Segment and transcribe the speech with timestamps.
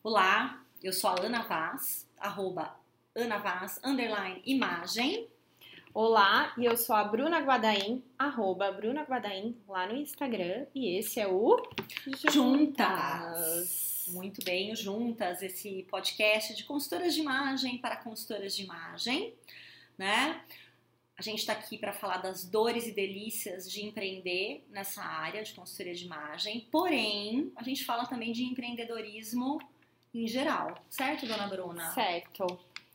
[0.00, 2.72] Olá, eu sou a Ana Vaz, arroba
[3.16, 5.26] Ana Vaz, underline imagem.
[5.92, 11.18] Olá, e eu sou a Bruna Guadaim, arroba Bruna Guadaim, lá no Instagram, e esse
[11.18, 11.60] é o
[12.30, 14.06] Juntas.
[14.10, 19.34] Muito bem, Juntas, esse podcast de consultoras de imagem para consultoras de imagem,
[19.98, 20.40] né?
[21.16, 25.52] A gente está aqui para falar das dores e delícias de empreender nessa área de
[25.52, 29.58] consultoria de imagem, porém, a gente fala também de empreendedorismo
[30.24, 31.90] em geral, certo, dona Bruna?
[31.92, 32.46] Certo.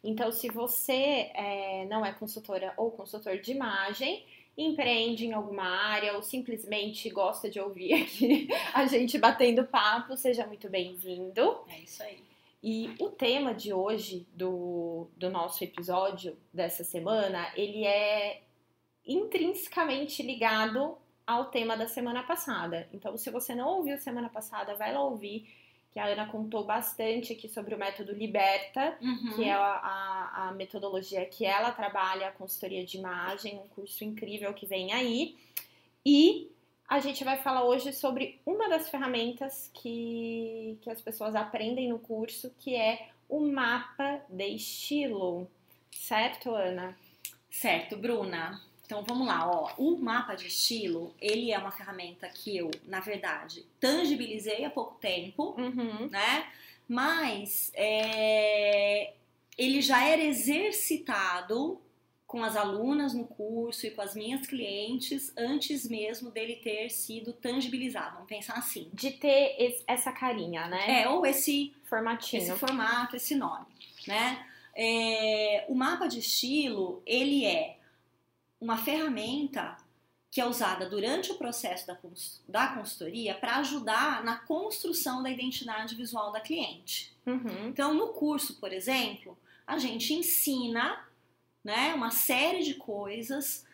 [0.03, 4.25] Então, se você é, não é consultora ou consultor de imagem,
[4.57, 10.45] empreende em alguma área ou simplesmente gosta de ouvir aqui a gente batendo papo, seja
[10.45, 11.59] muito bem-vindo.
[11.69, 12.21] É isso aí.
[12.61, 18.41] E o tema de hoje do, do nosso episódio dessa semana, ele é
[19.05, 22.87] intrinsecamente ligado ao tema da semana passada.
[22.93, 25.45] Então, se você não ouviu semana passada, vai lá ouvir,
[25.93, 29.33] que a Ana contou bastante aqui sobre o método Liberta, Uhum.
[29.35, 34.03] que é a, a, a metodologia que ela trabalha, a consultoria de imagem, um curso
[34.03, 35.37] incrível que vem aí.
[36.03, 36.51] E
[36.87, 41.99] a gente vai falar hoje sobre uma das ferramentas que, que as pessoas aprendem no
[41.99, 45.47] curso, que é o mapa de estilo.
[45.91, 46.97] Certo, Ana?
[47.51, 48.59] Certo, Bruna.
[48.85, 49.71] Então vamos lá, ó.
[49.77, 54.95] O mapa de estilo, ele é uma ferramenta que eu, na verdade, tangibilizei há pouco
[54.99, 56.07] tempo, Uhum.
[56.09, 56.47] né?
[56.87, 59.13] Mas é,
[59.57, 61.79] ele já era exercitado
[62.27, 67.31] com as alunas no curso e com as minhas clientes antes mesmo dele ter sido
[67.31, 68.13] tangibilizado.
[68.15, 68.89] Vamos pensar assim.
[68.93, 71.03] De ter es- essa carinha, né?
[71.03, 72.41] É, ou esse Formatinho.
[72.41, 73.67] esse formato, esse nome,
[74.07, 74.45] né?
[74.75, 77.77] É, o mapa de estilo, ele é
[78.63, 79.75] uma ferramenta
[80.31, 81.97] que é usada durante o processo da,
[82.47, 87.15] da consultoria para ajudar na construção da identidade visual da cliente.
[87.25, 87.67] Uhum.
[87.67, 91.05] Então, no curso, por exemplo, a gente ensina
[91.63, 93.65] né, uma série de coisas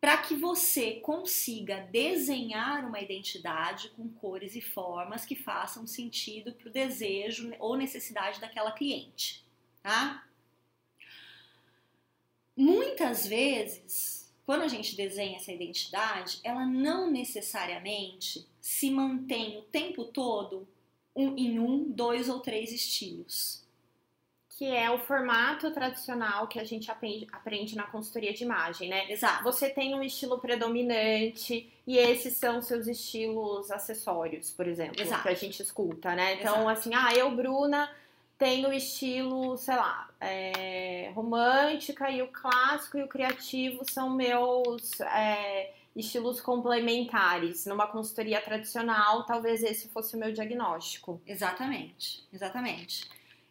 [0.00, 6.68] para que você consiga desenhar uma identidade com cores e formas que façam sentido para
[6.68, 9.44] o desejo ou necessidade daquela cliente,
[9.82, 10.24] tá?
[12.56, 20.04] Muitas vezes, quando a gente desenha essa identidade, ela não necessariamente se mantém o tempo
[20.04, 20.66] todo
[21.14, 23.64] um- em um, dois ou três estilos.
[24.58, 29.10] Que é o formato tradicional que a gente aprende, aprende na consultoria de imagem, né?
[29.10, 29.42] Exato.
[29.44, 35.22] Você tem um estilo predominante e esses são seus estilos acessórios, por exemplo, Exato.
[35.22, 36.34] que a gente escuta, né?
[36.34, 36.68] Então, Exato.
[36.68, 37.90] assim, ah, eu, Bruna,
[38.40, 44.98] tenho o estilo, sei lá, é, romântica e o clássico e o criativo são meus
[45.02, 47.66] é, estilos complementares.
[47.66, 51.20] Numa consultoria tradicional, talvez esse fosse o meu diagnóstico.
[51.26, 53.06] Exatamente, exatamente.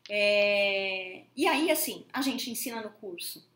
[0.09, 3.47] É, E aí, assim, a gente ensina no curso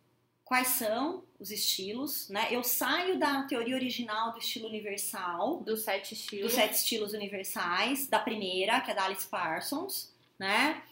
[0.46, 2.50] quais são os estilos, né?
[2.52, 6.46] Eu saio da teoria original do estilo universal, Dos sete estilos.
[6.46, 10.84] dos sete estilos universais, da primeira, que é da Alice Parsons, né?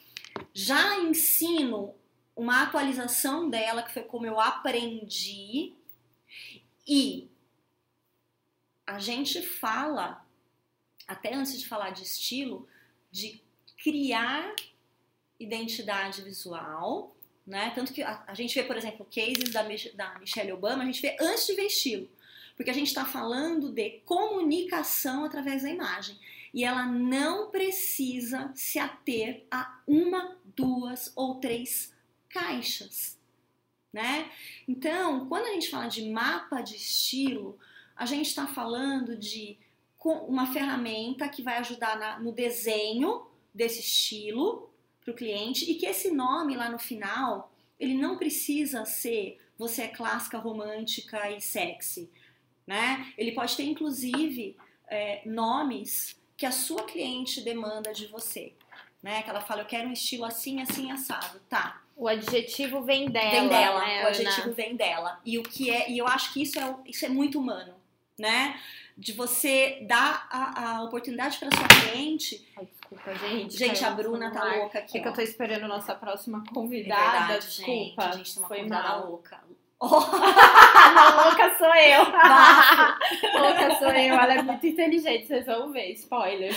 [0.54, 1.96] Já ensino
[2.36, 5.74] uma atualização dela, que foi como eu aprendi,
[6.88, 7.30] e
[8.86, 10.26] a gente fala,
[11.08, 12.68] até antes de falar de estilo,
[13.12, 13.42] de
[13.84, 14.56] criar
[15.40, 17.16] identidade visual,
[17.46, 17.72] né?
[17.74, 19.64] Tanto que a, a gente vê, por exemplo, cases da,
[19.96, 22.10] da Michelle Obama, a gente vê antes de ver estilo,
[22.56, 26.18] porque a gente está falando de comunicação através da imagem.
[26.54, 31.94] E ela não precisa se ater a uma, duas ou três
[32.30, 33.18] caixas,
[33.92, 34.30] né?
[34.68, 37.58] Então, quando a gente fala de mapa de estilo,
[37.96, 39.58] a gente está falando de
[40.04, 44.70] uma ferramenta que vai ajudar na- no desenho desse estilo
[45.02, 49.84] para o cliente e que esse nome lá no final ele não precisa ser você
[49.84, 52.10] é clássica, romântica e sexy,
[52.66, 53.14] né?
[53.18, 54.58] Ele pode ter inclusive
[54.88, 58.52] é, nomes que a sua cliente demanda de você,
[59.00, 59.22] né?
[59.22, 61.80] Que ela fala eu quero um estilo assim, assim assado, tá?
[61.96, 63.30] O adjetivo vem dela.
[63.30, 64.08] vem dela, né, o Ana?
[64.08, 65.20] adjetivo vem dela.
[65.24, 67.76] E o que é, e eu acho que isso é, isso é muito humano,
[68.18, 68.60] né?
[68.98, 72.44] De você dar a, a oportunidade para sua cliente.
[72.58, 73.56] Ai, desculpa, gente.
[73.56, 74.98] Gente, caiu a Bruna tá louca aqui.
[74.98, 75.16] É que eu ó.
[75.16, 77.20] tô esperando nossa próxima É convidada.
[77.20, 77.72] verdade, desculpa.
[77.72, 78.00] gente.
[78.00, 79.10] A gente tem uma foi convidada mal.
[79.12, 79.44] louca.
[80.96, 82.04] Não, louca sou eu.
[83.42, 84.16] Louca sou eu.
[84.16, 85.92] Ela é muito inteligente, vocês vão ver.
[85.94, 86.54] Spoiler.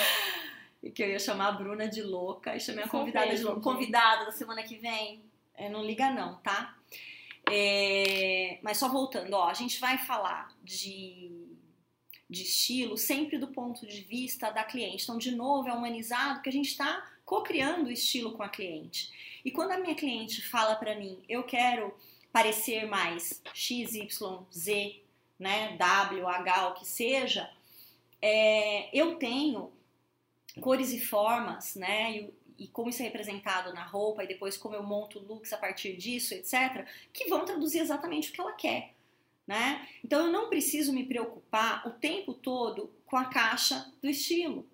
[0.83, 3.49] E que eu ia chamar a Bruna de louca e chamei a convidada de mesmo,
[3.49, 3.63] louca.
[3.63, 5.23] Convidada da semana que vem.
[5.55, 6.77] É, não liga não, tá?
[7.51, 11.45] É, mas só voltando, ó, a gente vai falar de
[12.29, 15.05] de estilo, sempre do ponto de vista da cliente.
[15.05, 19.41] Então, de novo, é humanizado que a gente está co-criando o estilo com a cliente.
[19.45, 21.95] E quando a minha cliente fala para mim, eu quero
[22.35, 25.01] parecer mais X, Y, Z,
[25.39, 27.49] né, W, H, o que seja,
[28.21, 29.73] é, eu tenho
[30.61, 34.75] cores e formas, né, e, e, como isso é representado na roupa, e depois como
[34.75, 38.95] eu monto looks a partir disso, etc., que vão traduzir exatamente o que ela quer.
[39.47, 39.87] Né?
[40.03, 44.67] Então eu não preciso me preocupar o tempo todo com a caixa do estilo.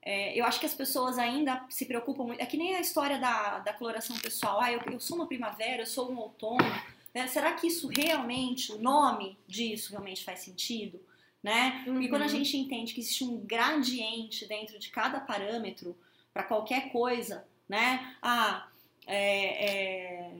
[0.00, 2.40] É, eu acho que as pessoas ainda se preocupam muito.
[2.40, 4.60] É que nem a história da, da coloração pessoal.
[4.60, 6.58] Ah, eu, eu sou uma primavera, eu sou um outono.
[7.14, 7.28] Né?
[7.28, 11.00] Será que isso realmente, o nome disso realmente faz sentido?
[11.42, 11.84] Né?
[11.86, 12.02] Uhum.
[12.02, 15.96] E quando a gente entende que existe um gradiente dentro de cada parâmetro
[16.32, 18.16] para qualquer coisa, né?
[18.20, 18.66] Ah,
[19.06, 20.34] é, é,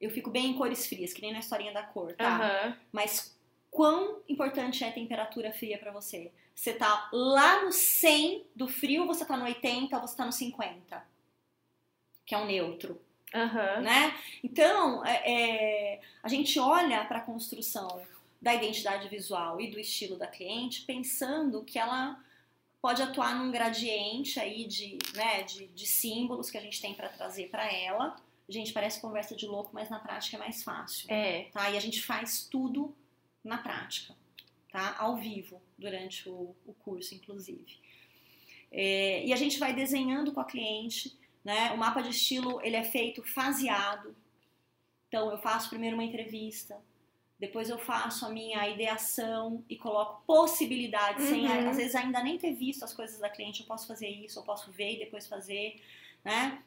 [0.00, 2.66] eu fico bem em cores frias, que nem na historinha da cor, tá?
[2.66, 2.76] Uhum.
[2.92, 3.38] Mas
[3.70, 6.32] quão importante é a temperatura fria para você?
[6.54, 10.32] Você tá lá no 100 do frio, você tá no 80, ou você tá no
[10.32, 11.02] 50,
[12.26, 13.00] que é o neutro.
[13.34, 13.82] Uhum.
[13.82, 14.14] Né?
[14.42, 15.32] Então, é,
[15.94, 18.02] é, a gente olha para a construção
[18.40, 22.18] da identidade visual e do estilo da cliente pensando que ela
[22.80, 27.08] pode atuar num gradiente aí de, né, de, de símbolos que a gente tem para
[27.08, 28.16] trazer para ela.
[28.48, 31.06] Gente, parece conversa de louco, mas na prática é mais fácil.
[31.12, 31.44] É.
[31.52, 31.70] Tá?
[31.70, 32.94] E a gente faz tudo
[33.44, 34.14] na prática,
[34.72, 34.96] tá?
[34.98, 37.78] Ao vivo, durante o, o curso, inclusive.
[38.72, 41.72] É, e a gente vai desenhando com a cliente né?
[41.72, 44.14] O mapa de estilo ele é feito faseado.
[45.08, 46.80] Então eu faço primeiro uma entrevista,
[47.40, 51.30] depois eu faço a minha ideação e coloco possibilidades, uhum.
[51.30, 53.60] sem às vezes ainda nem ter visto as coisas da cliente.
[53.62, 55.80] Eu posso fazer isso, eu posso ver e depois fazer,
[56.22, 56.62] né?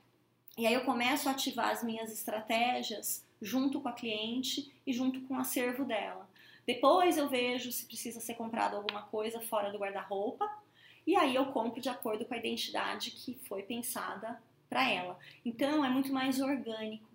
[0.58, 5.22] E aí eu começo a ativar as minhas estratégias junto com a cliente e junto
[5.22, 6.28] com o acervo dela.
[6.66, 10.50] Depois eu vejo se precisa ser comprado alguma coisa fora do guarda-roupa.
[11.06, 14.42] E aí eu compro de acordo com a identidade que foi pensada
[14.74, 15.20] para ela.
[15.46, 17.08] Então é muito mais orgânico,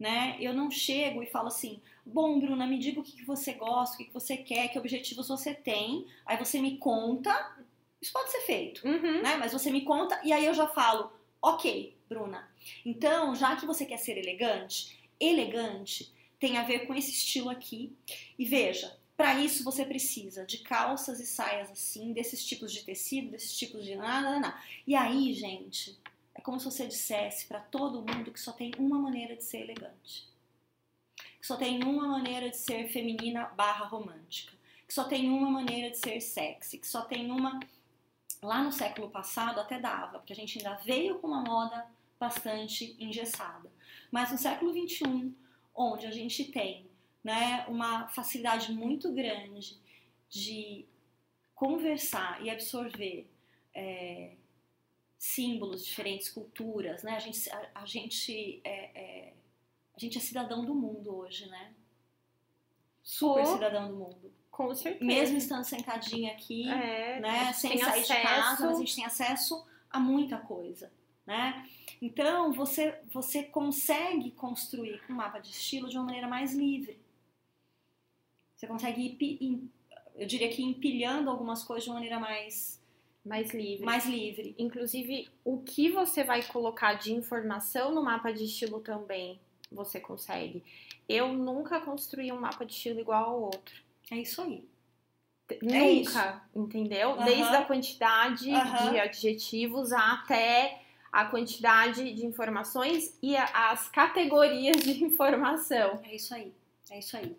[0.00, 0.38] né?
[0.40, 3.94] Eu não chego e falo assim: "Bom, Bruna, me diga o que, que você gosta,
[3.94, 6.06] o que, que você quer, que objetivos você tem".
[6.24, 7.54] Aí você me conta.
[8.00, 9.22] Isso pode ser feito, uhum.
[9.22, 9.36] né?
[9.36, 11.12] Mas você me conta e aí eu já falo:
[11.42, 12.50] "OK, Bruna.
[12.84, 16.10] Então, já que você quer ser elegante, elegante
[16.40, 17.92] tem a ver com esse estilo aqui.
[18.38, 23.30] E veja, para isso você precisa de calças e saias assim, desses tipos de tecido,
[23.30, 24.60] desses tipos de nada, nada.
[24.86, 25.96] E aí, gente,
[26.34, 29.62] é como se você dissesse para todo mundo que só tem uma maneira de ser
[29.62, 30.28] elegante.
[31.38, 34.52] Que só tem uma maneira de ser feminina barra romântica.
[34.86, 36.78] Que só tem uma maneira de ser sexy.
[36.78, 37.60] Que só tem uma.
[38.42, 41.86] Lá no século passado até dava, porque a gente ainda veio com uma moda
[42.18, 43.70] bastante engessada.
[44.10, 45.32] Mas no século XXI,
[45.74, 46.90] onde a gente tem
[47.22, 49.80] né, uma facilidade muito grande
[50.28, 50.84] de
[51.54, 53.30] conversar e absorver
[53.74, 54.32] é,
[55.22, 57.14] símbolos, diferentes culturas, né?
[57.14, 59.34] A gente, a, a gente, é, é,
[59.94, 61.72] a gente é cidadão do mundo hoje, né?
[63.04, 64.32] Super oh, cidadão do mundo.
[64.50, 65.04] Com certeza.
[65.04, 67.52] Mesmo estando sentadinha aqui, é, né?
[67.52, 68.12] Sem sair acesso...
[68.12, 70.92] de casa, a gente tem acesso a muita coisa,
[71.24, 71.68] né?
[72.00, 77.00] Então, você, você consegue construir um mapa de estilo de uma maneira mais livre.
[78.56, 79.70] Você consegue ir,
[80.16, 82.81] eu diria que empilhando algumas coisas de uma maneira mais
[83.24, 83.84] mais livre.
[83.84, 84.54] Mais livre.
[84.58, 89.38] Inclusive, o que você vai colocar de informação no mapa de estilo também
[89.70, 90.62] você consegue.
[91.08, 93.74] Eu nunca construí um mapa de estilo igual ao outro.
[94.10, 94.64] É isso aí.
[95.60, 96.18] Nunca, é isso.
[96.54, 97.10] entendeu?
[97.10, 97.24] Uhum.
[97.24, 98.90] Desde a quantidade uhum.
[98.90, 106.00] de adjetivos até a quantidade de informações e as categorias de informação.
[106.04, 106.52] É isso aí.
[106.90, 107.36] É isso aí.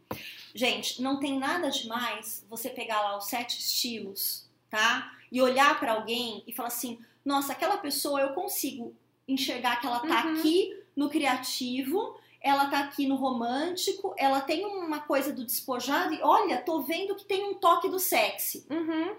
[0.54, 5.12] Gente, não tem nada demais você pegar lá os sete estilos, tá?
[5.34, 8.96] E olhar para alguém e falar assim: nossa, aquela pessoa eu consigo
[9.28, 10.38] enxergar que ela tá uhum.
[10.38, 16.22] aqui no criativo, ela tá aqui no romântico, ela tem uma coisa do despojado e
[16.22, 18.64] olha, tô vendo que tem um toque do sexy.
[18.70, 19.16] Uhum.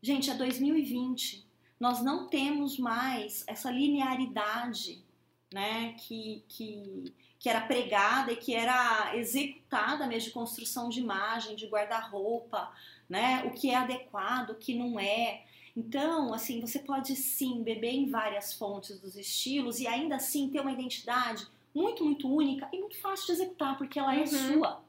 [0.00, 1.46] Gente, é 2020.
[1.78, 5.04] Nós não temos mais essa linearidade,
[5.52, 11.56] né, que, que, que era pregada e que era executada mesmo de construção de imagem,
[11.56, 12.72] de guarda-roupa,
[13.08, 13.42] né?
[13.44, 15.44] O que é adequado, o que não é.
[15.76, 20.60] Então, assim, você pode sim beber em várias fontes dos estilos e ainda assim ter
[20.60, 24.26] uma identidade muito, muito única e muito fácil de executar, porque ela é uhum.
[24.26, 24.82] sua.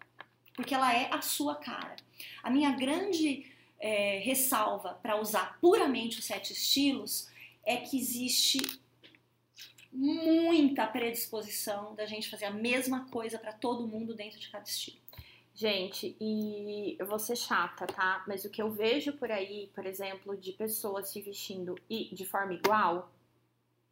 [0.55, 1.95] Porque ela é a sua cara.
[2.43, 3.45] A minha grande
[3.79, 7.29] é, ressalva para usar puramente os sete estilos
[7.63, 8.59] é que existe
[9.91, 14.97] muita predisposição da gente fazer a mesma coisa para todo mundo dentro de cada estilo.
[15.59, 18.23] Gente, e eu vou ser chata, tá?
[18.25, 22.53] Mas o que eu vejo por aí, por exemplo, de pessoas se vestindo de forma
[22.53, 23.11] igual,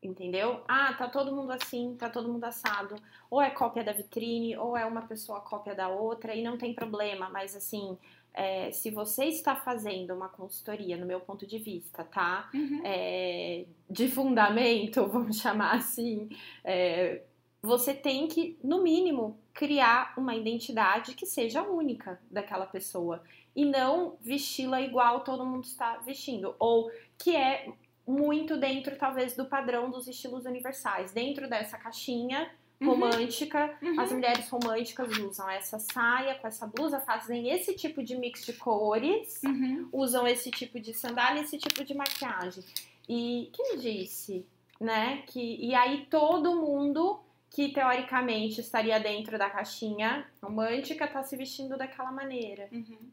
[0.02, 0.64] entendeu?
[0.66, 2.96] Ah, tá todo mundo assim, tá todo mundo assado.
[3.30, 6.74] Ou é cópia da vitrine, ou é uma pessoa cópia da outra, e não tem
[6.74, 7.98] problema, mas assim,
[8.34, 12.50] é, se você está fazendo uma consultoria, no meu ponto de vista, tá?
[12.54, 12.82] Uhum.
[12.86, 16.30] É, de fundamento, vamos chamar assim,
[16.64, 17.24] é,
[17.62, 23.24] você tem que, no mínimo, criar uma identidade que seja única daquela pessoa
[23.56, 27.74] e não vesti-la igual todo mundo está vestindo, ou que é
[28.08, 31.12] muito dentro, talvez, do padrão dos estilos universais.
[31.12, 32.50] Dentro dessa caixinha
[32.80, 32.90] uhum.
[32.90, 34.00] romântica, uhum.
[34.00, 38.54] as mulheres românticas usam essa saia com essa blusa, fazem esse tipo de mix de
[38.54, 39.90] cores, uhum.
[39.92, 42.64] usam esse tipo de sandália, esse tipo de maquiagem.
[43.10, 44.46] E quem disse,
[44.80, 45.24] né?
[45.28, 51.78] Que, e aí todo mundo que teoricamente estaria dentro da caixinha romântica está se vestindo
[51.78, 52.68] daquela maneira.
[52.72, 53.12] Uhum.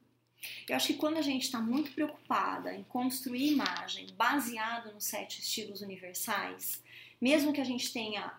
[0.68, 5.40] Eu acho que quando a gente está muito preocupada em construir imagem baseado nos sete
[5.40, 6.82] estilos universais,
[7.20, 8.32] mesmo que a gente tenha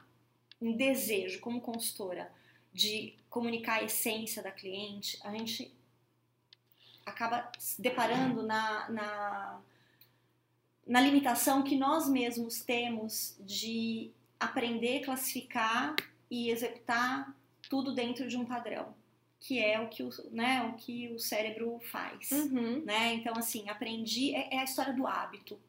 [0.62, 2.32] um desejo como consultora
[2.74, 5.74] de comunicar a essência da cliente, a gente
[7.06, 9.62] acaba se deparando na, na,
[10.86, 15.96] na limitação que nós mesmos temos de aprender, classificar
[16.30, 17.36] e executar
[17.70, 18.94] tudo dentro de um padrão,
[19.40, 22.32] que é o que o, né, o, que o cérebro faz.
[22.32, 22.84] Uhum.
[22.84, 23.14] Né?
[23.16, 25.60] Então, assim, aprendi, é, é, a história do hábito.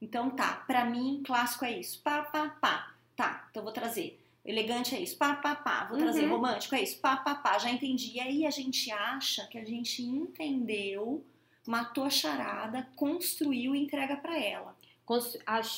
[0.00, 2.00] Então, tá, pra mim, clássico é isso.
[2.02, 2.94] Pá, pá, pá.
[3.14, 4.18] Tá, então vou trazer.
[4.42, 5.84] Elegante é isso, pá, pá, pá.
[5.84, 6.36] Vou trazer uhum.
[6.36, 7.58] romântico é isso, pá, pá, pá.
[7.58, 8.12] Já entendi.
[8.14, 11.22] E aí a gente acha que a gente entendeu,
[11.66, 14.74] matou a charada, construiu e entrega para ela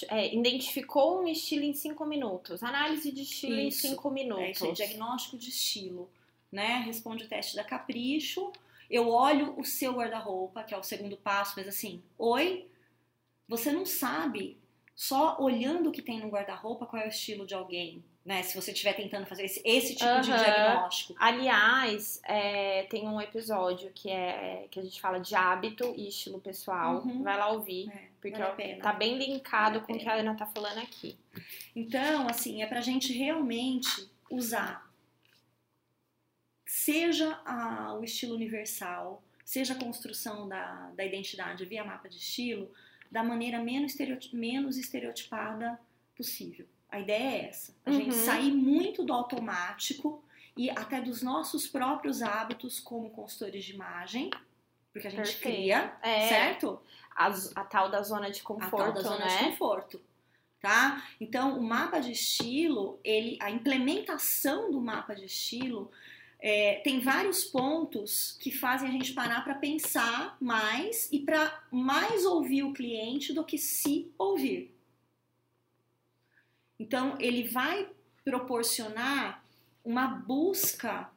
[0.09, 2.63] é, identificou um estilo em cinco minutos.
[2.63, 4.45] Análise de estilo isso, em cinco minutos.
[4.45, 6.11] É, isso diagnóstico de estilo,
[6.51, 6.83] né?
[6.85, 8.53] Responde o teste da Capricho.
[8.91, 12.69] Eu olho o seu guarda-roupa, que é o segundo passo, mas assim, oi,
[13.49, 14.59] você não sabe,
[14.95, 18.43] só olhando o que tem no guarda-roupa, qual é o estilo de alguém né?
[18.43, 20.21] Se você estiver tentando fazer esse, esse tipo uhum.
[20.21, 21.15] de diagnóstico.
[21.19, 26.41] Aliás, é, tem um episódio que é que a gente fala de hábito e estilo
[26.41, 27.03] pessoal.
[27.05, 27.23] Uhum.
[27.23, 30.35] Vai lá ouvir, é, porque vale tá bem linkado vale com o que a Ana
[30.35, 31.19] tá falando aqui.
[31.77, 34.91] Então, assim, é pra gente realmente usar
[36.73, 42.73] seja a, o estilo universal, seja a construção da, da identidade via mapa de estilo,
[43.11, 45.79] da maneira menos, estereotip, menos estereotipada
[46.17, 46.67] possível.
[46.89, 47.77] A ideia é essa.
[47.85, 47.97] A uhum.
[47.97, 50.25] gente sair muito do automático
[50.57, 54.31] e até dos nossos próprios hábitos como consultores de imagem,
[54.95, 55.43] porque a gente Perfeito.
[55.43, 56.81] cria, é, certo?
[57.15, 59.39] A, a, tal da zona de conforto, a tal da zona né?
[59.39, 60.01] de conforto.
[60.61, 61.05] Tá?
[61.21, 65.91] Então, o mapa de estilo, ele, a implementação do mapa de estilo
[66.39, 72.25] é, tem vários pontos que fazem a gente parar para pensar mais e para mais
[72.25, 74.73] ouvir o cliente do que se ouvir.
[76.79, 77.89] Então, ele vai
[78.25, 79.45] proporcionar
[79.85, 81.11] uma busca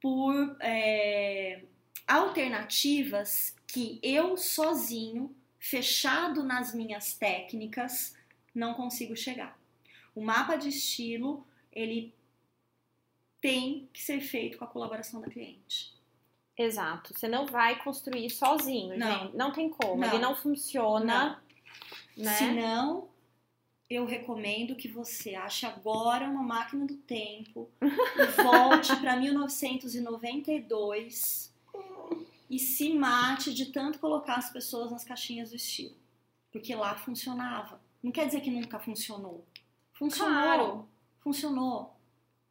[0.00, 1.62] por é,
[2.10, 8.16] alternativas que eu sozinho, fechado nas minhas técnicas,
[8.52, 9.56] não consigo chegar.
[10.12, 12.12] O mapa de estilo, ele
[13.40, 15.94] tem que ser feito com a colaboração da cliente.
[16.58, 17.14] Exato.
[17.14, 19.20] Você não vai construir sozinho, não.
[19.20, 19.36] gente.
[19.36, 20.00] Não tem como.
[20.00, 20.08] Não.
[20.08, 21.40] Ele não funciona.
[22.16, 22.24] Não.
[22.24, 22.34] Né?
[22.34, 23.08] Senão,
[23.88, 27.80] eu recomendo que você ache agora uma máquina do tempo e
[28.42, 31.49] volte para 1992
[32.50, 35.96] e se mate de tanto colocar as pessoas nas caixinhas do estilo.
[36.50, 37.80] Porque lá funcionava.
[38.02, 39.46] Não quer dizer que nunca funcionou.
[39.92, 40.32] Funcionou.
[40.32, 40.88] Claro.
[41.20, 41.96] Funcionou.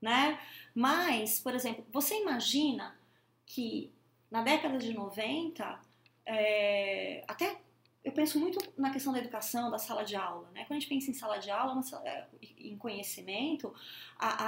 [0.02, 0.40] Né?
[0.74, 2.98] Mas, por exemplo, você imagina
[3.46, 3.92] que
[4.32, 5.82] na década de 90,
[6.26, 7.60] é, até
[8.02, 10.50] eu penso muito na questão da educação, da sala de aula.
[10.54, 10.64] Né?
[10.66, 12.26] Quando a gente pensa em sala de aula, é,
[12.58, 13.74] em conhecimento,
[14.18, 14.46] a,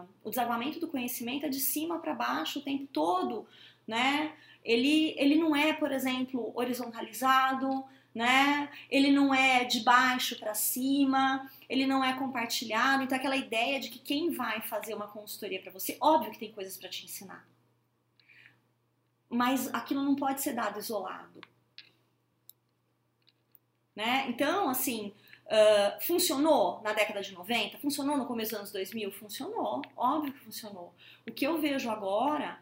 [0.00, 3.46] a, o desarmamento do conhecimento é de cima para baixo o tempo todo.
[3.86, 4.36] Né?
[4.66, 8.68] Ele, ele não é, por exemplo, horizontalizado, né?
[8.90, 13.02] ele não é de baixo para cima, ele não é compartilhado.
[13.02, 16.52] Então, aquela ideia de que quem vai fazer uma consultoria para você, óbvio que tem
[16.52, 17.46] coisas para te ensinar.
[19.30, 21.40] Mas aquilo não pode ser dado isolado
[23.96, 24.26] né?
[24.28, 25.14] Então, assim,
[25.46, 27.78] uh, funcionou na década de 90?
[27.78, 29.10] Funcionou no começo dos anos 2000?
[29.10, 30.94] Funcionou, óbvio que funcionou.
[31.26, 32.60] O que eu vejo agora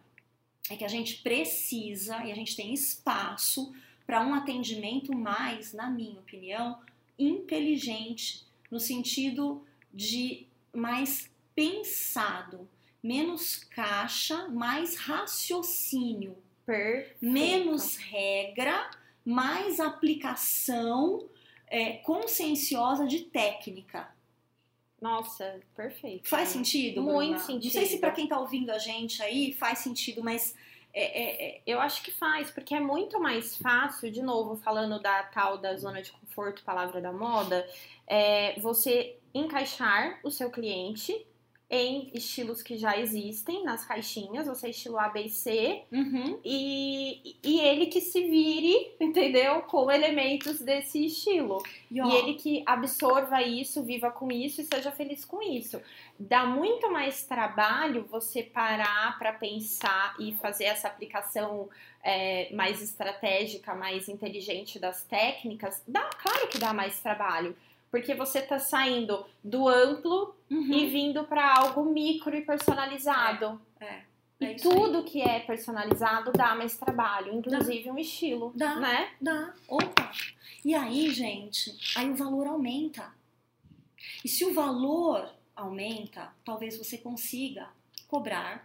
[0.71, 3.73] é que a gente precisa e a gente tem espaço
[4.07, 6.79] para um atendimento mais, na minha opinião,
[7.19, 12.69] inteligente, no sentido de mais pensado,
[13.03, 17.17] menos caixa, mais raciocínio, Perfeito.
[17.21, 18.91] menos regra,
[19.25, 21.29] mais aplicação
[21.69, 24.14] é, conscienciosa de técnica.
[25.05, 26.31] Nossa, perfeito.
[26.31, 27.03] Faz sentido?
[27.03, 27.33] Muito Bruna?
[27.33, 27.87] Não sei sentido.
[27.87, 30.57] se para quem tá ouvindo a gente aí faz sentido, mas
[30.95, 34.99] é, é, é, Eu acho que faz, porque é muito mais fácil, de novo, falando
[35.03, 37.69] da tal da zona de conforto, palavra da moda,
[38.07, 41.27] é você encaixar o seu cliente
[41.75, 46.39] em estilos que já existem nas caixinhas, você é estilo A, B e C, uhum,
[46.45, 49.63] e, e ele que se vire, entendeu?
[49.63, 51.61] Com elementos desse estilo.
[51.91, 55.81] e, ó, E ele que absorva isso, viva com isso e seja feliz com isso.
[56.19, 61.69] Dá muito mais trabalho você parar para pensar e fazer essa aplicação
[62.05, 65.83] é, mais estratégica, mais inteligente das técnicas.
[65.89, 67.57] Dá, claro que dá mais trabalho.
[67.95, 73.61] Porque você tá saindo do amplo uhum, e vindo para algo micro e personalizado.
[73.81, 74.01] é
[74.41, 74.75] E isso aí.
[74.75, 78.75] tudo que é personalizado dá mais trabalho, inclusive um estilo, Dá.
[78.81, 79.13] né?
[79.21, 79.55] Dá.
[79.69, 80.11] Opa!
[80.65, 83.15] E aí, gente, aí o valor aumenta.
[84.25, 87.69] E se o valor aumenta, talvez você consiga
[88.09, 88.65] cobrar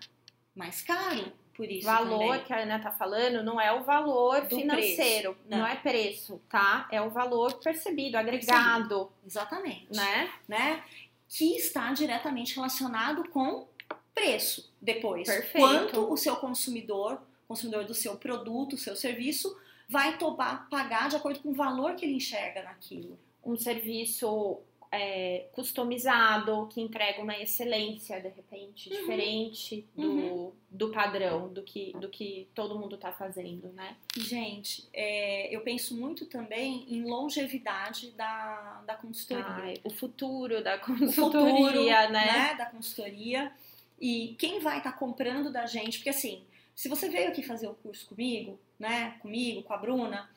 [0.55, 1.85] mais caro por isso.
[1.85, 2.43] valor também.
[2.45, 5.57] que a Ana tá falando não é o valor Do financeiro, preço, não.
[5.57, 5.67] não.
[5.67, 6.87] é preço, tá?
[6.89, 9.87] É o valor percebido, agregado, Exatamente.
[9.93, 10.31] né?
[10.47, 10.83] né?
[11.27, 13.67] Que está diretamente relacionado com
[14.15, 15.27] preço depois.
[15.27, 15.59] Perfeito.
[15.59, 19.53] Quanto o seu consumidor, consumidor do seu produto, seu serviço,
[19.89, 23.19] vai topar pagar de acordo com o valor que ele enxerga naquilo.
[23.43, 24.59] Um serviço
[24.91, 28.95] é, customizado que entrega uma excelência de repente Uhum.
[28.95, 33.95] diferente do, do padrão do que do que todo mundo tá fazendo, né?
[34.17, 39.45] Gente, é, eu penso muito também em longevidade da, da consultoria.
[39.45, 42.25] Ai, o futuro da o futuro consultoria, né?
[42.25, 43.51] né, da consultoria
[43.99, 46.43] e quem vai estar comprando da gente, porque assim,
[46.73, 50.29] se você veio aqui fazer o curso comigo, né, comigo, com a Bruna,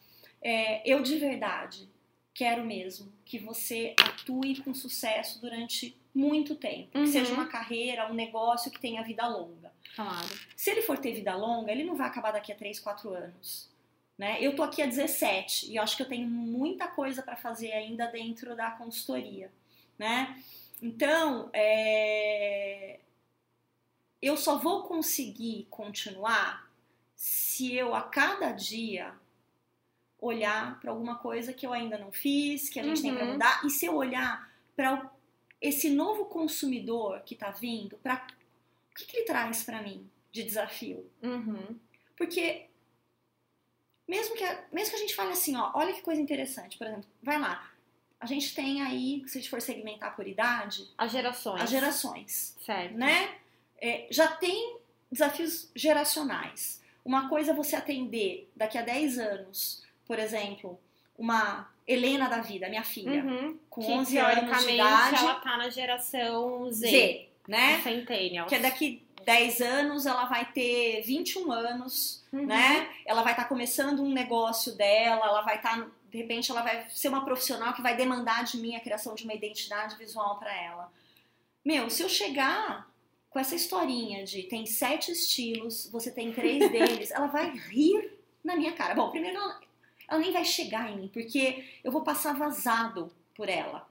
[0.43, 1.89] é, eu de verdade
[2.35, 7.07] quero mesmo que você atue com sucesso durante muito tempo, que Uhum.
[7.07, 9.73] seja uma carreira, um negócio que tenha vida longa.
[9.95, 10.29] Claro.
[10.57, 13.69] Se ele for ter vida longa, ele não vai acabar daqui a 3, 4 anos.
[14.17, 14.39] Né?
[14.41, 17.73] Eu tô aqui há 17 e eu acho que eu tenho muita coisa para fazer
[17.73, 19.51] ainda dentro da consultoria.
[19.99, 20.43] Né?
[20.81, 23.01] Então, é,
[24.21, 26.71] eu só vou conseguir continuar
[27.17, 29.15] se eu a cada dia
[30.23, 33.33] olhar para alguma coisa que eu ainda não fiz, que a gente tem para Uhum.
[33.33, 35.11] mudar, e se eu olhar para
[35.61, 38.27] esse novo consumidor que está vindo, para
[38.91, 41.11] o que, que ele traz para mim de desafio?
[41.23, 41.77] Uhum.
[42.17, 42.67] Porque
[44.07, 46.87] mesmo que, a, mesmo que a gente fale assim, ó, olha que coisa interessante, por
[46.87, 47.71] exemplo, vai lá,
[48.21, 51.63] a gente tem aí, se a gente for segmentar por idade, As gerações.
[51.63, 52.95] as gerações, Certo.
[52.97, 53.37] né?
[53.81, 54.77] É, já tem
[55.11, 56.81] desafios geracionais.
[57.05, 60.79] Uma coisa é você atender daqui a 10 anos, por exemplo,
[61.19, 63.59] uma Helena da vida, minha filha, Uhum.
[63.69, 67.81] com que 11 anos de idade, ela tá na geração Z, Z, né?
[67.83, 68.49] Centennials.
[68.49, 72.47] Que é daqui 10 anos ela vai ter 21 anos, Uhum.
[72.47, 72.89] né?
[73.05, 77.09] Ela vai estar começando um negócio dela, ela vai estar, de repente, ela vai ser
[77.09, 80.93] uma profissional que vai demandar de mim a criação de uma identidade visual para ela.
[81.65, 82.89] Meu, se eu chegar
[83.31, 88.55] com essa historinha de tem sete estilos, você tem três deles, ela vai rir na
[88.57, 88.95] minha cara.
[88.95, 89.61] Bom, primeiro ela,
[90.09, 93.89] ela nem vai chegar em mim, porque eu vou passar vazado por ela.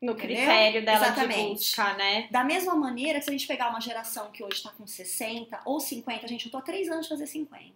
[0.00, 0.36] No Entendeu?
[0.36, 1.40] critério dela Exatamente.
[1.40, 2.28] de busca, né?
[2.30, 5.60] Da mesma maneira que se a gente pegar uma geração que hoje está com 60
[5.64, 7.74] ou 50, gente, eu tô há três anos de fazer 50,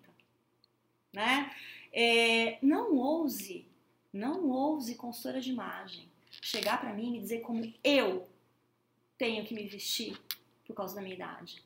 [1.12, 1.51] né?
[1.92, 3.66] É, não ouse,
[4.12, 6.09] não ouse consultora de imagem
[6.40, 8.27] chegar para mim e me dizer como eu
[9.18, 10.16] tenho que me vestir
[10.64, 11.62] por causa da minha idade.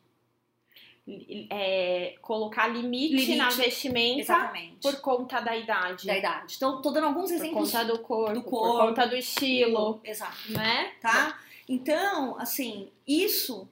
[1.50, 3.36] É, colocar limite, Limite.
[3.36, 4.76] na vestimenta Exatamente.
[4.82, 6.04] por conta da idade.
[6.04, 6.54] da idade.
[6.56, 8.88] Então, tô dando alguns Por exemplos conta do corpo, do por corpo.
[8.88, 10.50] conta do estilo, Exato.
[10.50, 10.92] né?
[11.00, 11.38] tá?
[11.68, 13.68] Então, assim, isso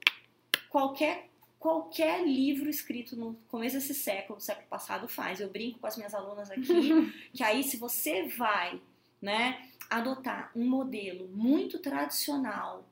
[0.70, 5.40] qualquer qualquer livro escrito no começo desse século, do século passado faz.
[5.40, 6.62] Eu brinco com as minhas alunas aqui,
[7.32, 8.78] que aí se você vai,
[9.20, 12.84] né, adotar um modelo muito tradicional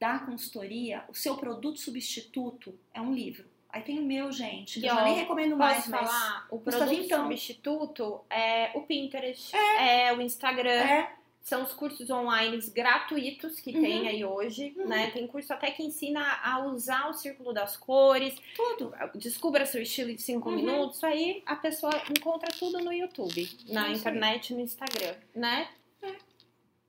[0.00, 3.51] da consultoria, o seu produto substituto é um livro.
[3.72, 6.46] Aí tem o meu, gente, que eu já ó, nem recomendo mais, Posso mas falar?
[6.50, 7.22] O produto vintão.
[7.22, 13.80] substituto é o Pinterest, é, o Instagram, é são os cursos online gratuitos que Uhum.
[13.82, 14.86] tem aí hoje, Uhum.
[14.88, 15.10] né?
[15.10, 18.94] Tem curso até que ensina a usar o círculo das cores, tudo.
[19.16, 20.54] descubra seu estilo em 5 Uhum.
[20.56, 20.98] minutos.
[20.98, 23.94] Isso aí a pessoa encontra tudo no YouTube, na Isso aí.
[23.96, 25.68] internet, no Instagram, né?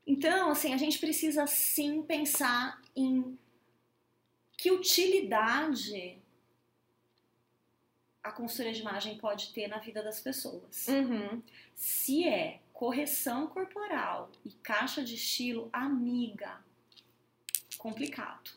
[0.06, 3.38] Então, assim, a gente precisa sim pensar em
[4.56, 6.18] Que utilidade
[8.24, 10.88] a consultoria de imagem pode ter na vida das pessoas?
[10.88, 11.42] Uhum.
[11.74, 16.58] Se é correção corporal e caixa de estilo, amiga,
[17.76, 18.50] complicado.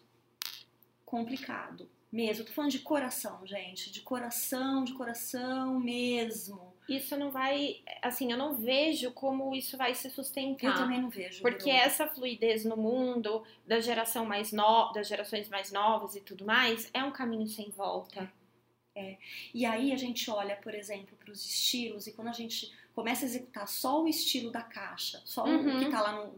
[1.06, 1.90] Complicado.
[2.10, 2.46] Mesmo.
[2.46, 3.92] Tô falando de coração, gente.
[3.92, 6.74] De coração, de coração mesmo.
[6.88, 7.82] Isso não vai.
[8.02, 10.70] Assim, eu não vejo como isso vai se sustentar.
[10.70, 11.42] Eu também não vejo.
[11.42, 11.80] Porque Bruno.
[11.80, 14.94] essa fluidez no mundo, da geração mais no...
[14.94, 18.32] das gerações mais novas e tudo mais, é um caminho sem volta.
[19.54, 23.26] E aí a gente olha, por exemplo, para os estilos e quando a gente começa
[23.26, 25.76] a executar só o estilo da caixa, só Uhum.
[25.78, 26.34] o que tá lá no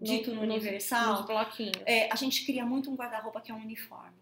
[0.00, 1.82] dito no, nos- universal, Nos bloquinhos.
[1.84, 4.16] é, a gente cria muito um guarda-roupa que é um uniforme.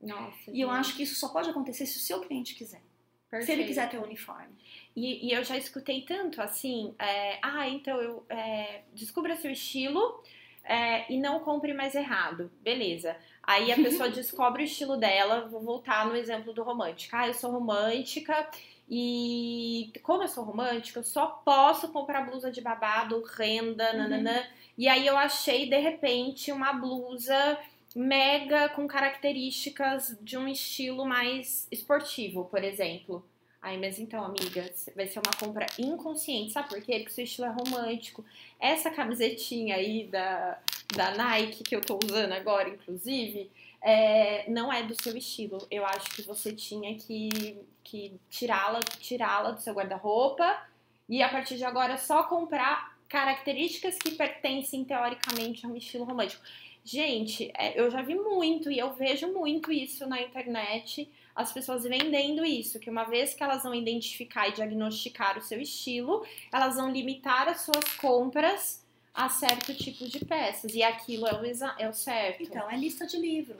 [0.00, 0.50] Nossa.
[0.50, 2.80] E eu acho que isso só pode acontecer se o seu cliente quiser.
[2.80, 3.66] Se ele perfeito.
[3.68, 4.52] quiser ter um uniforme.
[4.96, 10.22] E, e eu já escutei tanto assim, é, ah, então eu é, descubra seu estilo
[10.64, 12.50] é, e não compre mais errado.
[12.60, 13.16] Beleza.
[13.42, 17.18] Aí a pessoa descobre o estilo dela, vou voltar no exemplo do romântica.
[17.18, 18.48] Ah, eu sou romântica
[18.88, 23.98] e como eu sou romântica, eu só posso comprar blusa de babado, renda, Uhum.
[23.98, 24.44] nananã.
[24.76, 27.58] E aí eu achei, de repente, uma blusa
[27.94, 33.24] mega com características de um estilo mais esportivo, por exemplo.
[33.62, 36.98] Ai, mas então, amiga, vai ser uma compra inconsciente, sabe por quê?
[36.98, 38.24] Porque seu estilo é romântico.
[38.58, 40.58] Essa camisetinha aí da,
[40.96, 43.48] da Nike que eu tô usando agora, inclusive,
[43.80, 45.64] é, não é do seu estilo.
[45.70, 50.60] Eu acho que você tinha que, que tirá-la tirá-la do seu guarda-roupa
[51.08, 56.42] e a partir de agora só comprar características que pertencem teoricamente a um estilo romântico.
[56.84, 61.84] Gente, é, eu já vi muito e eu vejo muito isso na internet as pessoas
[61.84, 66.76] vendendo isso, que uma vez que elas vão identificar e diagnosticar o seu estilo, elas
[66.76, 70.74] vão limitar as suas compras a certo tipo de peças.
[70.74, 71.44] E aquilo é o,
[71.78, 72.42] é o certo.
[72.42, 73.56] Então, é lista de livro.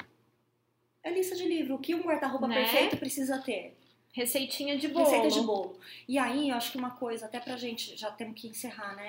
[1.03, 1.75] É lista de livro.
[1.75, 2.57] O que um guarda-roupa Né?
[2.57, 3.77] perfeito precisa ter?
[4.13, 5.05] Receitinha de bolo.
[5.05, 5.79] Receita de bolo.
[6.07, 9.09] E aí, eu acho que uma coisa, até pra gente, já temos que encerrar, né?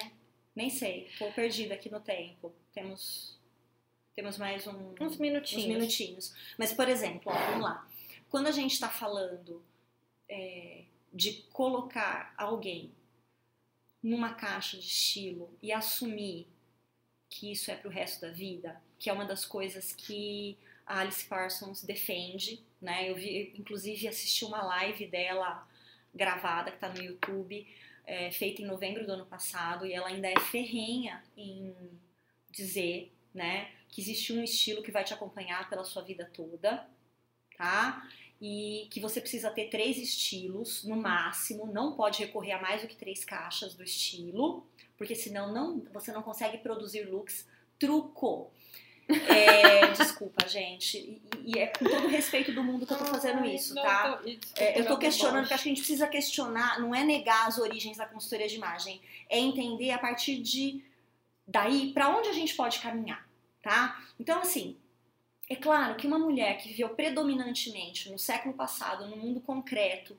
[0.55, 2.53] Nem sei, tô perdida aqui no tempo.
[2.71, 3.32] Temos,
[4.15, 5.65] temos mais um, Uns minutinhos.
[5.65, 6.33] uns minutinhos.
[6.57, 7.87] Mas, por exemplo, ó, vamos lá.
[8.29, 9.63] Quando a gente está falando
[10.29, 12.91] é, de colocar alguém
[14.01, 16.47] numa caixa de estilo e assumir
[17.29, 21.25] que isso é pro resto da vida, que é uma das coisas que a Alice
[21.25, 23.09] Parsons defende, né?
[23.09, 25.67] Eu vi, inclusive, assisti uma live dela
[26.13, 27.65] gravada que tá no YouTube,
[28.05, 31.73] é, feita em novembro do ano passado, e ela ainda é ferrenha em
[32.51, 36.83] dizer, né, que existe um estilo que vai te acompanhar pela sua vida toda,
[37.55, 38.09] tá?
[38.41, 42.87] E que você precisa ter três estilos no máximo, não pode recorrer a mais do
[42.87, 44.65] que três caixas do estilo,
[44.97, 48.51] porque senão não, você não consegue produzir looks truco.
[49.07, 50.97] É, desculpa, gente.
[50.97, 51.21] E,
[51.53, 54.19] e é com todo o respeito do mundo que eu tô fazendo isso, tá?
[54.55, 57.59] É, eu tô questionando, porque acho que a gente precisa questionar, não é negar as
[57.59, 60.83] origens da consultoria de imagem, é entender a partir de
[61.47, 63.23] daí para onde a gente pode caminhar,
[63.63, 63.99] tá?
[64.19, 64.77] Então, assim,
[65.49, 70.15] é claro que uma mulher que viveu predominantemente no século passado, no mundo concreto,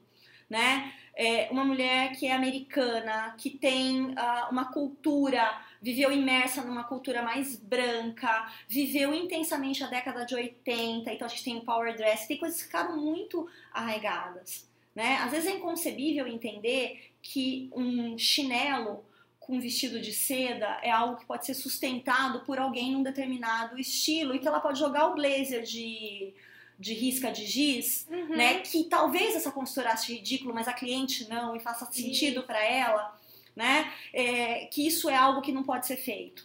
[0.49, 0.93] né?
[1.17, 7.23] É uma mulher que é americana, que tem ah, uma cultura, viveu imersa numa cultura
[7.23, 12.27] mais branca, viveu intensamente a década de 80, então a gente tem o power dress,
[12.27, 15.19] tem coisas que ficaram muito arraigadas, né?
[15.19, 19.05] Às vezes é inconcebível entender que um chinelo
[19.47, 24.35] com vestido de seda é algo que pode ser sustentado por alguém num determinado estilo
[24.35, 26.33] e que ela pode jogar o blazer de,
[26.79, 28.37] de risca de giz, Uhum.
[28.37, 28.61] né?
[28.61, 33.19] Que talvez essa consultora ache ridículo, mas a cliente não e faça sentido para ela,
[33.55, 33.93] né?
[34.13, 36.43] É, que isso é algo que não pode ser feito.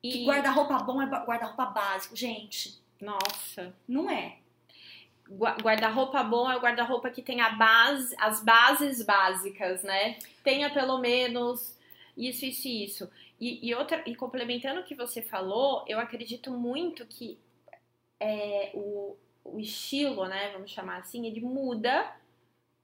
[0.00, 0.24] Que E...
[0.24, 2.78] guarda-roupa bom é guarda-roupa básico, gente.
[3.00, 3.74] Nossa.
[3.88, 4.36] Não é.
[5.28, 10.18] Gua- Guarda-roupa bom é o guarda-roupa que tem a base, as bases básicas, né?
[10.44, 11.76] Tenha pelo menos
[12.18, 13.10] isso, isso e isso.
[13.40, 17.38] E, e outra, e complementando o que você falou, eu acredito muito que
[18.18, 20.50] é, o, o estilo, né?
[20.52, 22.14] Vamos chamar assim, ele muda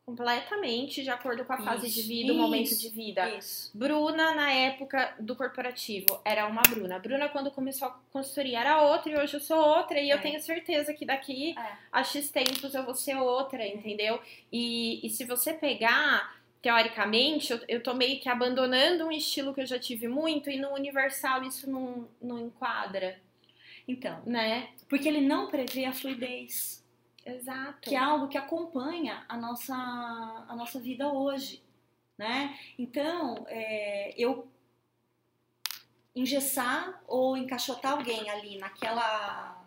[0.06, 3.26] completamente de acordo com a fase de Isso, vida, o momento isso, de vida.
[3.36, 3.70] Isso.
[3.74, 6.98] Bruna, na época do corporativo, era uma Bruna.
[6.98, 9.98] Bruna, quando começou a consultoria, era outra e hoje eu sou outra.
[9.98, 10.20] E eu É.
[10.20, 11.72] tenho certeza que daqui É.
[11.90, 14.20] a X tempos eu vou ser outra, entendeu?
[14.52, 19.60] E, e se você pegar, teoricamente, eu, eu tô meio que abandonando um estilo que
[19.60, 23.20] eu já tive muito e no universal isso não, não enquadra,
[23.86, 24.70] Então, né?
[24.88, 26.82] porque ele não prevê a fluidez.
[27.26, 27.80] Exato.
[27.82, 31.62] que é algo que acompanha a nossa, a nossa vida hoje,
[32.18, 32.58] né?
[32.78, 34.46] Então, é, eu
[36.14, 39.66] engessar ou encaixotar alguém ali naquela,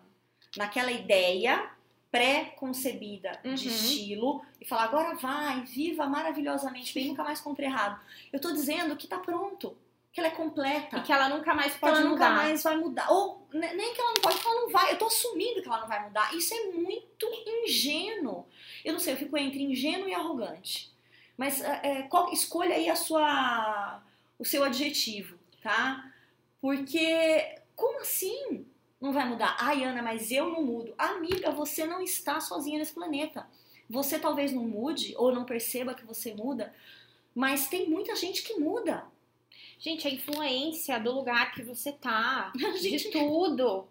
[0.56, 1.68] naquela ideia,
[2.10, 3.54] pré-concebida Uhum.
[3.54, 8.00] de estilo e falar agora vai, viva maravilhosamente bem, nunca mais compre errado.
[8.32, 9.76] Eu tô dizendo que tá pronto,
[10.12, 10.96] que ela é completa.
[10.98, 12.30] E que ela nunca mais pode ela mudar.
[12.30, 13.10] nunca mais vai mudar.
[13.12, 14.92] Ou ne- nem que ela não pode, que ela não vai.
[14.92, 16.34] Eu tô assumindo que ela não vai mudar.
[16.34, 18.46] Isso é muito ingênuo.
[18.84, 20.90] Eu não sei, eu fico entre ingênuo e arrogante.
[21.36, 24.02] Mas é, é, qual- escolha aí a sua,
[24.38, 26.10] o seu adjetivo, tá?
[26.60, 28.66] Porque como assim
[29.00, 29.56] não vai mudar?
[29.60, 30.94] Ai, Ana, mas eu não mudo.
[30.98, 33.46] Amiga, você não está sozinha nesse planeta.
[33.88, 36.74] Você talvez não mude ou não perceba que você muda,
[37.34, 39.06] mas tem muita gente que muda.
[39.78, 43.88] Gente, a influência do lugar que você tá, gente de tudo.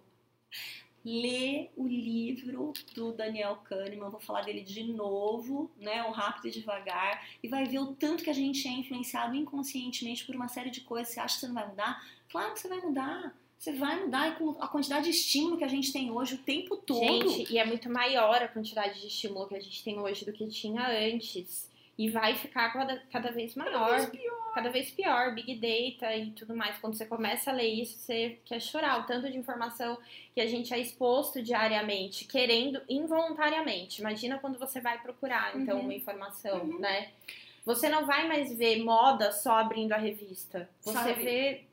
[1.03, 6.51] lê o livro do Daniel Kahneman, vou falar dele de novo, né, o Rápido e
[6.51, 10.69] Devagar, e vai ver o tanto que a gente é influenciado inconscientemente por uma série
[10.69, 11.13] de coisas.
[11.13, 12.05] Você acha que você não vai mudar?
[12.29, 13.33] Claro que você vai mudar.
[13.57, 16.77] Você vai mudar com a quantidade de estímulo que a gente tem hoje o tempo
[16.77, 17.29] todo.
[17.29, 20.31] Gente, e é muito maior a quantidade de estímulo que a gente tem hoje do
[20.31, 21.67] que tinha antes.
[21.97, 24.11] E vai ficar cada, cada vez maior.
[24.53, 25.33] Cada vez pior.
[25.33, 26.77] Big Data e tudo mais.
[26.77, 28.99] Quando você começa a ler isso, você quer chorar.
[29.01, 29.97] O tanto de informação
[30.35, 33.99] que a gente é exposto diariamente, querendo involuntariamente.
[34.01, 35.85] Imagina quando você vai procurar, então, Uhum.
[35.85, 36.77] uma informação, Uhum.
[36.79, 37.09] né?
[37.65, 40.69] Você não vai mais ver moda só abrindo a revista.
[40.81, 41.13] Você Sabe?
[41.23, 41.63] vê.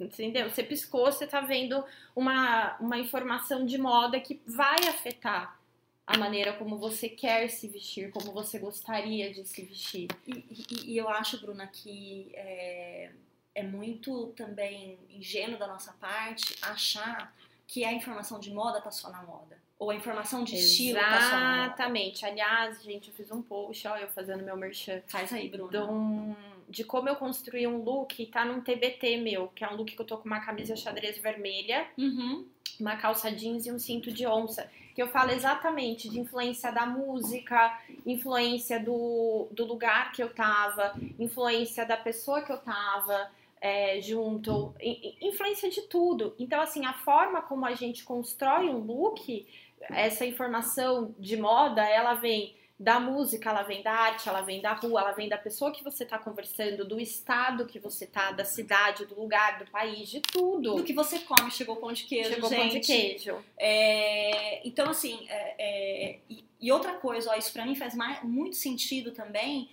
[0.00, 0.50] Entendeu?
[0.50, 5.58] Você piscou, você tá vendo uma, uma informação de moda que vai afetar
[6.06, 10.08] a maneira como você quer se vestir, como você gostaria de se vestir.
[10.26, 13.10] E, e- e eu acho, Bruna, que é,
[13.54, 17.32] é muito também ingênuo da nossa parte achar
[17.66, 19.56] que a informação de moda tá só na moda.
[19.78, 21.64] Ou a informação de estilo tá só na moda.
[21.66, 22.26] Exatamente.
[22.26, 25.70] Aliás, gente, eu fiz um post, ó, eu fazendo meu merchan, Faz aí, Bruna.
[25.70, 26.34] de, um-
[26.70, 30.00] de como eu construí um look, tá num TBT meu, que é um look que
[30.00, 32.46] eu tô com uma camisa xadrez vermelha, Uhum.
[32.78, 34.70] uma calça jeans e um cinto de onça.
[34.94, 40.94] Que eu falo exatamente de influência da música, influência do, do lugar que eu tava,
[41.18, 43.30] influência da pessoa que eu tava
[43.60, 44.74] é, junto,
[45.20, 46.34] influência de tudo.
[46.38, 49.46] Então, assim, a forma como a gente constrói um look,
[49.82, 54.72] essa informação de moda, ela vem da música, ela vem da arte, ela vem da
[54.72, 58.42] rua, ela vem da pessoa que você tá conversando, do estado que você tá, da
[58.42, 60.76] cidade, do lugar, do país, de tudo.
[60.76, 62.58] Do que você come, chegou pão de queijo, Chegou gente.
[62.58, 63.36] pão de queijo.
[63.58, 68.22] É, então, assim, é, é, e, e outra coisa, ó, isso pra mim faz mais-
[68.24, 69.68] muito sentido também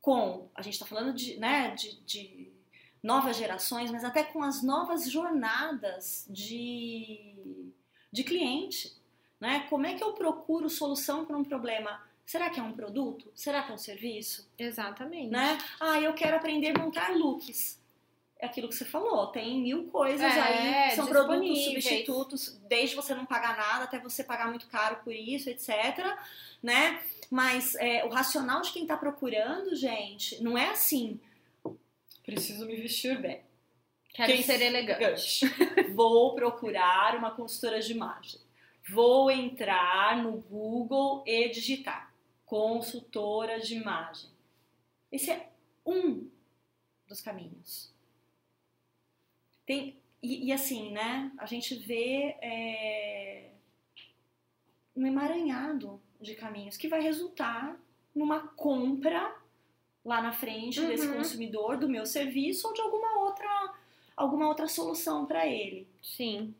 [0.00, 2.48] com, a gente tá falando de, né, de, de
[3.02, 7.72] novas gerações, mas até com as novas jornadas de,
[8.12, 8.92] de cliente,
[9.40, 9.66] né?
[9.68, 12.08] Como é que eu procuro solução para um problema?
[12.30, 13.28] Será que é um produto?
[13.34, 14.48] Será que é um serviço?
[14.56, 15.30] Exatamente.
[15.32, 15.58] né?
[15.80, 17.76] Ah, eu quero aprender a montar looks.
[18.38, 22.94] É aquilo que você falou, tem mil coisas É, aí que são produtos substitutos, desde
[22.94, 25.70] você não pagar nada até você pagar muito caro por isso, etc.
[26.62, 27.02] Né?
[27.28, 31.18] Mas é, o racional de quem tá procurando, gente, não é assim.
[32.24, 33.40] Preciso me vestir bem.
[34.14, 35.40] Quero Quem- ser elegante.
[35.94, 38.38] Vou procurar uma consultora de imagem.
[38.88, 42.09] Vou entrar no Google e digitar
[42.50, 44.28] consultora de imagem.
[45.12, 45.52] Esse é
[45.86, 46.28] um
[47.06, 47.94] dos caminhos.
[49.64, 51.30] Tem, e, e assim, né?
[51.38, 53.52] A gente vê é,
[54.96, 57.80] um emaranhado de caminhos que vai resultar
[58.12, 59.32] numa compra
[60.04, 61.18] lá na frente desse Uhum.
[61.18, 63.74] consumidor do meu serviço ou de alguma outra
[64.16, 65.86] alguma outra solução para ele.
[66.02, 66.52] Sim.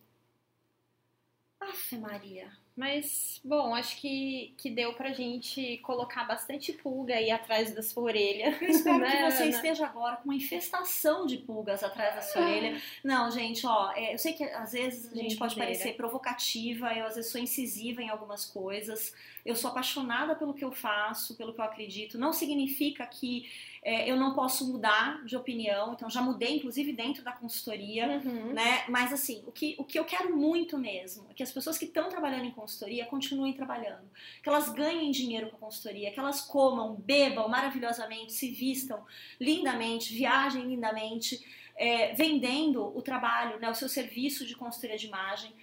[1.58, 2.59] Aff, Maria.
[2.80, 8.04] Mas, bom, acho que, que deu pra gente colocar bastante pulga aí atrás da sua
[8.04, 8.56] orelha.
[8.58, 9.50] Eu espero Né, que você Ana?
[9.50, 12.80] esteja agora com uma infestação de pulgas atrás da sua orelha.
[13.04, 17.04] Não, gente, ó, é, eu sei que às vezes a gente pode parecer provocativa, eu
[17.04, 19.14] às vezes sou incisiva em algumas coisas.
[19.44, 22.18] Eu sou apaixonada pelo que eu faço, pelo que eu acredito.
[22.18, 23.46] Não significa que
[23.82, 25.94] é, eu não posso mudar de opinião.
[25.94, 28.20] Então, já mudei, inclusive, dentro da consultoria.
[28.24, 28.52] Uhum.
[28.52, 28.84] né?
[28.88, 31.86] Mas assim, o que, o que eu quero muito mesmo é que as pessoas que
[31.86, 34.10] estão trabalhando em consultoria continuem trabalhando,
[34.42, 39.02] que elas ganhem dinheiro com a consultoria, que elas comam, bebam maravilhosamente, se vistam
[39.40, 41.42] lindamente, viajem lindamente,
[41.74, 45.54] é, vendendo o trabalho, né, o seu serviço de consultoria de imagem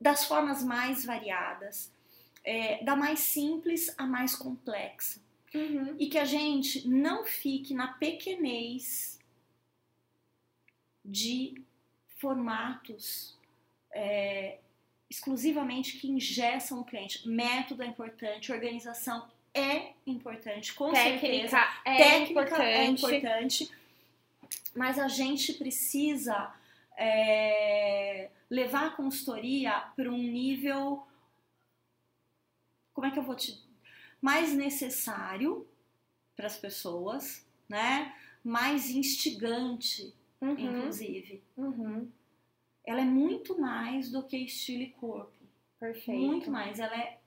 [0.00, 1.92] das formas mais variadas,
[2.44, 5.20] é, da mais simples à mais complexa
[5.54, 5.96] Uhum.
[5.98, 9.18] e que a gente não fique na pequenez
[11.02, 11.62] de
[12.16, 13.34] formatos
[13.90, 14.58] é,
[15.08, 17.26] exclusivamente que engessam o cliente.
[17.26, 21.56] Método é importante, organização é importante, com certeza.
[21.56, 22.62] Técnica é Técnica importante.
[22.62, 23.70] é importante,
[24.76, 26.54] mas a gente precisa
[26.96, 31.06] é, levar a consultoria para um nível
[32.92, 33.67] como é que eu vou te
[34.20, 35.66] mais necessário
[36.36, 38.14] para as pessoas, né?
[38.44, 40.52] Mais instigante, Uhum.
[40.52, 41.42] inclusive.
[41.56, 42.08] Uhum.
[42.84, 45.32] Ela é muito mais do que estilo e corpo.
[45.80, 46.20] Perfeito.
[46.20, 46.78] Muito mais.
[46.78, 47.18] Ela é,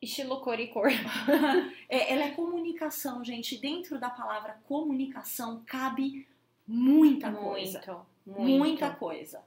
[0.00, 0.88] Estilo cor e cor.
[1.88, 3.56] é- ela é comunicação, gente.
[3.58, 6.26] Dentro da palavra comunicação cabe
[6.66, 7.78] muita coisa.
[7.86, 8.58] Muito, muito.
[8.58, 9.44] Muita coisa.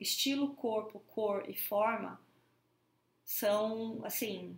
[0.00, 2.18] Estilo, corpo, cor e forma
[3.24, 4.56] são, assim,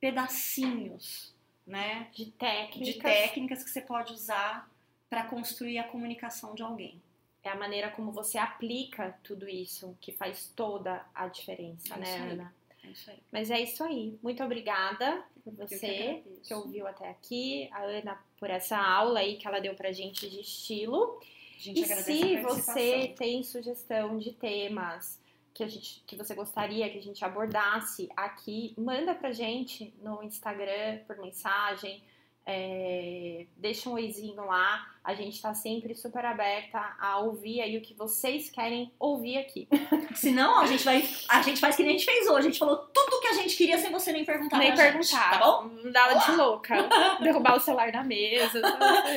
[0.00, 1.34] pedacinhos,
[1.66, 2.08] né?
[2.12, 2.94] De técnicas.
[2.94, 4.70] De técnicas que você pode usar
[5.08, 7.00] para construir a comunicação de alguém.
[7.42, 12.32] É a maneira como você aplica tudo isso que faz toda a diferença, É né.
[12.32, 12.54] Ana?
[12.84, 13.18] É isso aí.
[13.32, 14.18] Mas é isso aí.
[14.22, 19.36] Muito obrigada por que você que ouviu até aqui, a Ana por essa aula aí
[19.36, 21.20] que ela deu pra gente de estilo.
[21.56, 25.20] A gente E se você tem sugestão de temas
[25.58, 30.22] que, a gente, que você gostaria que a gente abordasse aqui, manda pra gente no
[30.22, 32.00] Instagram por mensagem.
[32.46, 34.86] é, deixa um oizinho lá.
[35.02, 39.68] A gente tá sempre super aberta a ouvir aí o que vocês querem ouvir aqui.
[40.14, 41.06] Senão, a gente vai.
[41.28, 42.38] A gente faz que nem a gente fez hoje.
[42.38, 44.58] A gente falou tudo que a gente queria sem você nem perguntar.
[44.58, 45.02] Nem perguntar.
[45.02, 45.70] Gente, tá bom?
[45.84, 46.74] Não dá ela de louca.
[47.20, 48.60] Derrubar o celular na mesa.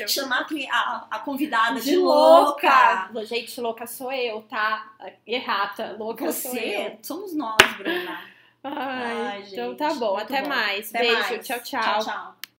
[0.08, 3.08] Chamar a a, convidada de, De louca.
[3.12, 3.26] louca.
[3.26, 4.92] Gente, louca sou eu, tá?
[5.26, 6.62] Errata, louca sou eu.
[6.62, 8.22] Você, somos nós, Bruna.
[8.64, 10.18] Ai, Ai, então gente, tá bom.
[10.18, 10.50] Até bom.
[10.50, 10.90] mais.
[10.90, 11.20] Até Beijo.
[11.20, 11.48] mais.
[11.48, 11.82] Tchau, tchau.
[11.82, 12.41] Tchau, tchau.